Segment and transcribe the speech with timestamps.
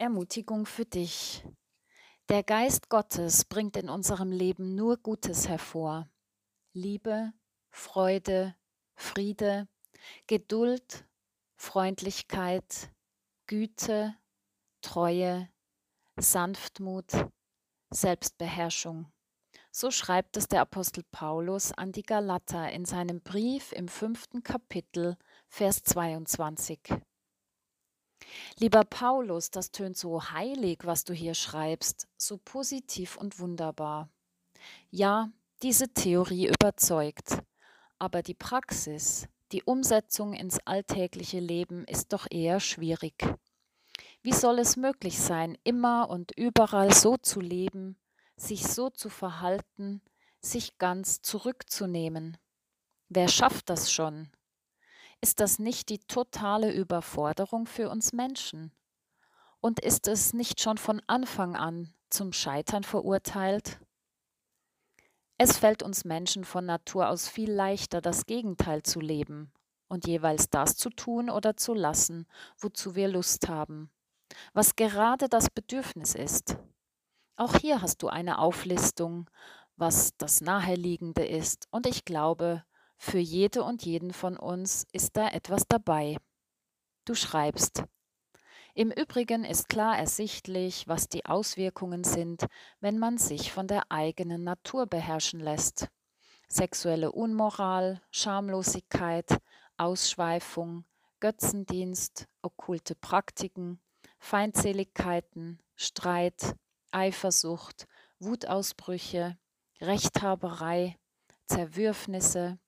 [0.00, 1.44] Ermutigung für dich.
[2.30, 6.08] Der Geist Gottes bringt in unserem Leben nur Gutes hervor.
[6.72, 7.34] Liebe,
[7.70, 8.56] Freude,
[8.94, 9.68] Friede,
[10.26, 11.06] Geduld,
[11.56, 12.90] Freundlichkeit,
[13.46, 14.16] Güte,
[14.80, 15.50] Treue,
[16.16, 17.12] Sanftmut,
[17.90, 19.12] Selbstbeherrschung.
[19.70, 25.18] So schreibt es der Apostel Paulus an die Galater in seinem Brief im fünften Kapitel,
[25.48, 27.02] Vers 22.
[28.58, 34.08] Lieber Paulus, das tönt so heilig, was du hier schreibst, so positiv und wunderbar.
[34.90, 35.30] Ja,
[35.62, 37.38] diese Theorie überzeugt,
[37.98, 43.14] aber die Praxis, die Umsetzung ins alltägliche Leben ist doch eher schwierig.
[44.22, 47.96] Wie soll es möglich sein, immer und überall so zu leben,
[48.36, 50.02] sich so zu verhalten,
[50.40, 52.38] sich ganz zurückzunehmen.
[53.08, 54.30] Wer schafft das schon?
[55.22, 58.72] Ist das nicht die totale Überforderung für uns Menschen?
[59.60, 63.80] Und ist es nicht schon von Anfang an zum Scheitern verurteilt?
[65.36, 69.52] Es fällt uns Menschen von Natur aus viel leichter, das Gegenteil zu leben
[69.88, 72.26] und jeweils das zu tun oder zu lassen,
[72.58, 73.90] wozu wir Lust haben,
[74.54, 76.56] was gerade das Bedürfnis ist.
[77.36, 79.28] Auch hier hast du eine Auflistung,
[79.76, 82.64] was das Naheliegende ist, und ich glaube,
[83.02, 86.18] für jede und jeden von uns ist da etwas dabei.
[87.06, 87.84] Du schreibst.
[88.74, 92.44] Im Übrigen ist klar ersichtlich, was die Auswirkungen sind,
[92.80, 95.88] wenn man sich von der eigenen Natur beherrschen lässt.
[96.46, 99.38] Sexuelle Unmoral, Schamlosigkeit,
[99.78, 100.84] Ausschweifung,
[101.20, 103.80] Götzendienst, okkulte Praktiken,
[104.18, 106.54] Feindseligkeiten, Streit,
[106.90, 107.86] Eifersucht,
[108.18, 109.38] Wutausbrüche,
[109.80, 110.98] Rechthaberei,
[111.46, 112.58] Zerwürfnisse,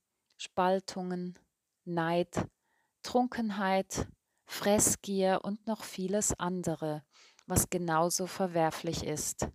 [0.42, 1.38] Spaltungen,
[1.84, 2.48] Neid,
[3.04, 4.08] Trunkenheit,
[4.44, 7.04] Fressgier und noch vieles andere,
[7.46, 9.46] was genauso verwerflich ist.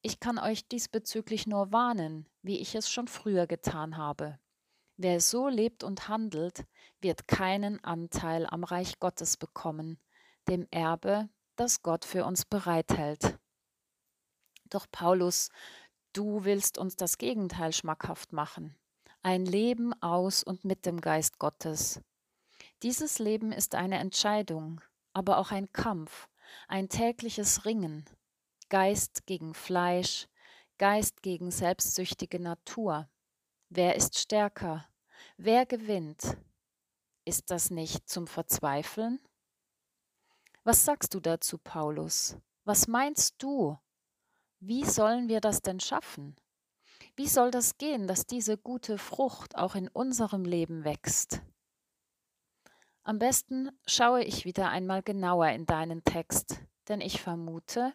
[0.00, 4.38] Ich kann euch diesbezüglich nur warnen, wie ich es schon früher getan habe.
[4.96, 6.64] Wer so lebt und handelt,
[7.02, 10.00] wird keinen Anteil am Reich Gottes bekommen,
[10.48, 13.38] dem Erbe, das Gott für uns bereithält.
[14.70, 15.50] Doch Paulus,
[16.14, 18.74] du willst uns das Gegenteil schmackhaft machen.
[19.30, 22.00] Ein Leben aus und mit dem Geist Gottes.
[22.82, 24.80] Dieses Leben ist eine Entscheidung,
[25.12, 26.30] aber auch ein Kampf,
[26.66, 28.06] ein tägliches Ringen.
[28.70, 30.28] Geist gegen Fleisch,
[30.78, 33.06] Geist gegen selbstsüchtige Natur.
[33.68, 34.88] Wer ist stärker?
[35.36, 36.38] Wer gewinnt?
[37.26, 39.20] Ist das nicht zum Verzweifeln?
[40.64, 42.38] Was sagst du dazu, Paulus?
[42.64, 43.78] Was meinst du?
[44.58, 46.34] Wie sollen wir das denn schaffen?
[47.18, 51.42] Wie soll das gehen, dass diese gute Frucht auch in unserem Leben wächst?
[53.02, 57.92] Am besten schaue ich wieder einmal genauer in deinen Text, denn ich vermute,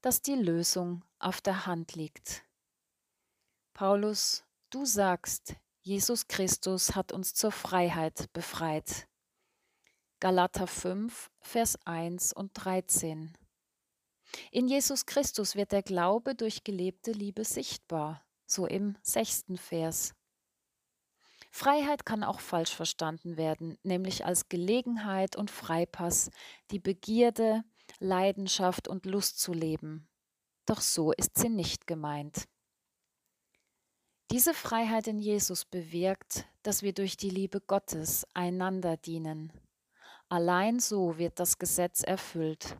[0.00, 2.44] dass die Lösung auf der Hand liegt.
[3.74, 9.06] Paulus, du sagst, Jesus Christus hat uns zur Freiheit befreit.
[10.18, 13.38] Galater 5, Vers 1 und 13.
[14.50, 20.14] In Jesus Christus wird der Glaube durch gelebte Liebe sichtbar, so im sechsten Vers.
[21.50, 26.30] Freiheit kann auch falsch verstanden werden, nämlich als Gelegenheit und Freipass,
[26.72, 27.62] die Begierde,
[28.00, 30.08] Leidenschaft und Lust zu leben.
[30.66, 32.48] Doch so ist sie nicht gemeint.
[34.30, 39.52] Diese Freiheit in Jesus bewirkt, dass wir durch die Liebe Gottes einander dienen.
[40.28, 42.78] Allein so wird das Gesetz erfüllt,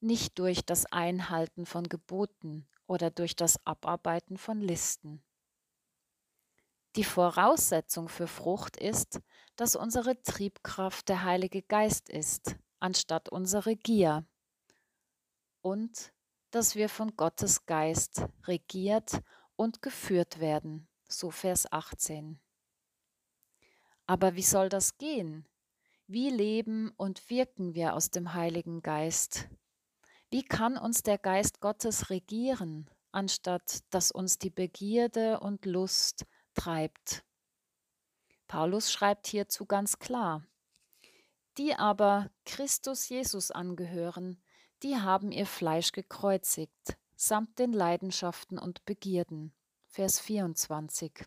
[0.00, 5.22] nicht durch das Einhalten von Geboten oder durch das Abarbeiten von Listen.
[6.96, 9.20] Die Voraussetzung für Frucht ist,
[9.56, 14.26] dass unsere Triebkraft der Heilige Geist ist, anstatt unsere Gier.
[15.60, 16.12] Und
[16.52, 19.20] dass wir von Gottes Geist regiert
[19.56, 22.40] und geführt werden, so Vers 18.
[24.06, 25.46] Aber wie soll das gehen?
[26.06, 29.48] Wie leben und wirken wir aus dem Heiligen Geist?
[30.36, 37.24] Wie kann uns der Geist Gottes regieren, anstatt dass uns die Begierde und Lust treibt?
[38.46, 40.44] Paulus schreibt hierzu ganz klar,
[41.56, 44.36] die aber Christus Jesus angehören,
[44.82, 49.54] die haben ihr Fleisch gekreuzigt, samt den Leidenschaften und Begierden.
[49.86, 51.24] Vers 24.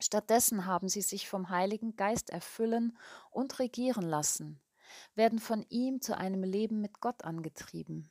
[0.00, 2.98] Stattdessen haben sie sich vom Heiligen Geist erfüllen
[3.30, 4.61] und regieren lassen
[5.14, 8.10] werden von ihm zu einem Leben mit Gott angetrieben.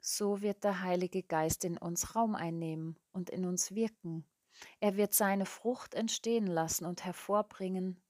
[0.00, 4.24] So wird der Heilige Geist in uns Raum einnehmen und in uns wirken.
[4.80, 8.02] Er wird seine Frucht entstehen lassen und hervorbringen,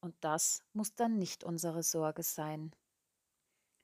[0.00, 2.74] und das muss dann nicht unsere Sorge sein.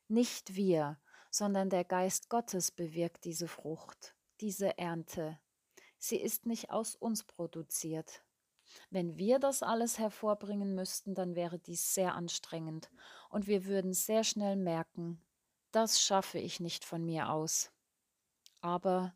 [0.08, 0.99] Nicht wir,
[1.31, 5.38] sondern der Geist Gottes bewirkt diese Frucht, diese Ernte.
[5.99, 8.25] Sie ist nicht aus uns produziert.
[8.91, 12.91] Wenn wir das alles hervorbringen müssten, dann wäre dies sehr anstrengend
[13.31, 15.21] und wir würden sehr schnell merken,
[15.73, 17.71] das schaffe ich nicht von mir aus.
[18.61, 19.15] Aber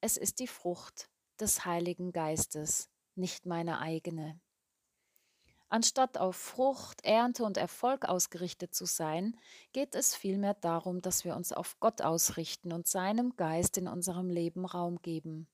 [0.00, 1.08] es ist die Frucht
[1.40, 4.40] des Heiligen Geistes, nicht meine eigene.
[5.72, 9.38] Anstatt auf Frucht, Ernte und Erfolg ausgerichtet zu sein,
[9.72, 14.28] geht es vielmehr darum, dass wir uns auf Gott ausrichten und seinem Geist in unserem
[14.28, 15.48] Leben Raum geben,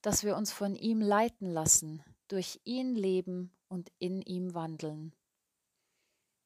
[0.00, 5.14] dass wir uns von ihm leiten lassen, durch ihn leben und in ihm wandeln.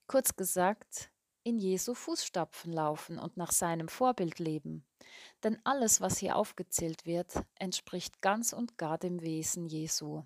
[0.08, 1.12] Kurz gesagt,
[1.44, 4.84] in Jesu Fußstapfen laufen und nach seinem Vorbild leben.
[5.44, 10.24] Denn alles, was hier aufgezählt wird, entspricht ganz und gar dem Wesen Jesu.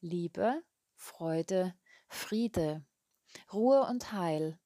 [0.00, 0.62] Liebe,
[0.94, 1.74] Freude,
[2.08, 2.82] Friede,
[3.52, 4.58] Ruhe und Heil,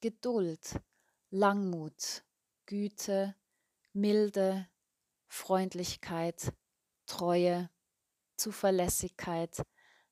[0.00, 0.80] Geduld,
[1.28, 2.24] Langmut,
[2.64, 3.36] Güte,
[3.92, 4.66] Milde,
[5.28, 6.54] Freundlichkeit,
[7.04, 7.68] Treue,
[8.42, 9.62] Zuverlässigkeit,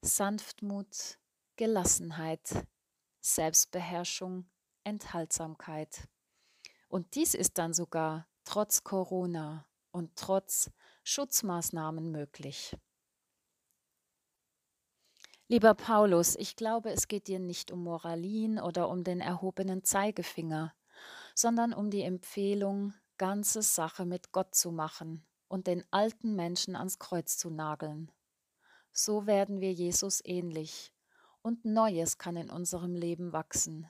[0.03, 1.19] Sanftmut,
[1.57, 2.65] Gelassenheit,
[3.21, 4.49] Selbstbeherrschung,
[4.85, 6.07] Enthaltsamkeit.
[6.89, 10.71] Und dies ist dann sogar trotz Corona und trotz
[11.03, 12.77] Schutzmaßnahmen möglich.
[15.49, 20.73] Lieber Paulus, ich glaube, es geht dir nicht um Moralin oder um den erhobenen Zeigefinger,
[21.35, 27.01] sondern um die Empfehlung, ganze Sache mit Gott zu machen und den alten Menschen ans
[27.01, 28.13] Kreuz zu nageln.
[28.93, 30.93] So werden wir Jesus ähnlich
[31.43, 33.87] und Neues kann in unserem Leben wachsen,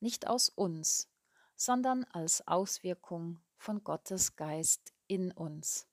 [0.00, 1.08] nicht aus uns,
[1.56, 5.86] sondern als Auswirkung von Gottes Geist in uns.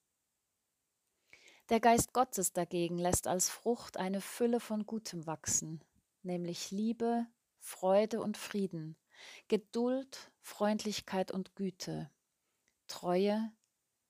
[1.68, 5.84] Der Geist Gottes dagegen lässt als Frucht eine Fülle von Gutem wachsen,
[6.22, 7.26] nämlich Liebe,
[7.60, 8.96] Freude und Frieden,
[9.46, 12.10] Geduld, Freundlichkeit und Güte,
[12.88, 13.52] Treue,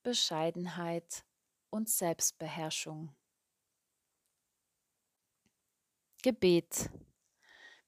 [0.02, 1.26] Bescheidenheit
[1.68, 3.14] und Selbstbeherrschung.
[6.22, 6.90] Gebet.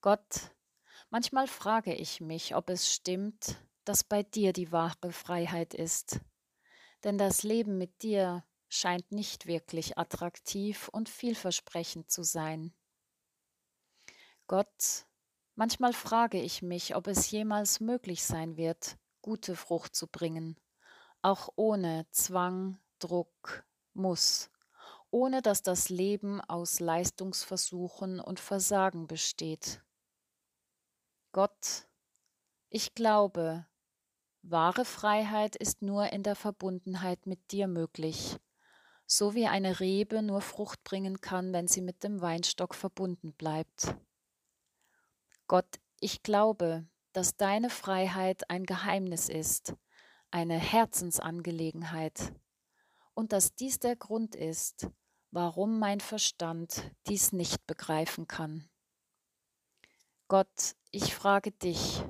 [0.01, 0.51] Gott,
[1.11, 6.21] manchmal frage ich mich, ob es stimmt, dass bei dir die wahre Freiheit ist.
[7.05, 12.75] Denn das Leben mit dir scheint nicht wirklich attraktiv und vielversprechend zu sein.
[14.47, 15.07] Gott,
[15.55, 20.59] manchmal frage ich mich, ob es jemals möglich sein wird, gute Frucht zu bringen,
[21.21, 23.65] auch ohne Zwang, Druck,
[23.95, 24.51] Muss,
[25.13, 29.81] ohne dass das Leben aus Leistungsversuchen und Versagen besteht.
[31.31, 31.87] Gott,
[32.69, 33.65] ich glaube,
[34.43, 38.41] wahre Freiheit ist nur in der Verbundenheit mit dir möglich
[39.13, 43.95] so wie eine Rebe nur Frucht bringen kann, wenn sie mit dem Weinstock verbunden bleibt.
[45.47, 45.69] Gott,
[46.01, 49.75] ich glaube, dass deine Freiheit ein Geheimnis ist,
[50.31, 52.33] eine Herzensangelegenheit,
[53.13, 54.89] und dass dies der Grund ist,
[55.33, 58.69] warum mein Verstand dies nicht begreifen kann.
[60.29, 62.05] Gott, ich frage dich,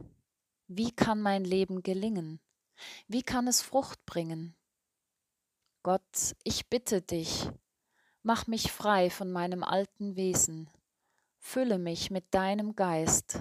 [0.66, 2.40] wie kann mein Leben gelingen?
[3.06, 4.56] Wie kann es Frucht bringen?
[5.84, 7.48] Gott, ich bitte dich,
[8.22, 10.68] mach mich frei von meinem alten Wesen,
[11.38, 13.40] fülle mich mit deinem Geist.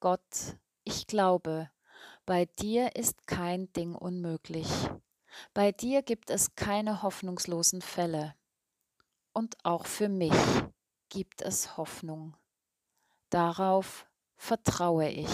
[0.00, 1.70] Gott, ich glaube,
[2.26, 4.68] bei dir ist kein Ding unmöglich.
[5.54, 8.34] Bei dir gibt es keine hoffnungslosen Fälle.
[9.32, 10.34] Und auch für mich
[11.08, 12.36] gibt es Hoffnung.
[13.30, 15.30] Darauf vertraue ich.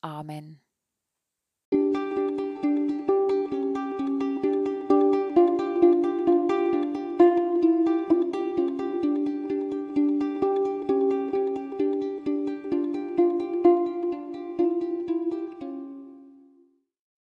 [0.00, 0.60] Amen.